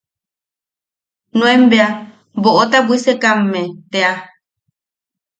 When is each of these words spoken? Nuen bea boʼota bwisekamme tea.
Nuen 1.37 1.61
bea 1.71 1.87
boʼota 2.41 2.77
bwisekamme 2.87 3.61
tea. 3.91 4.13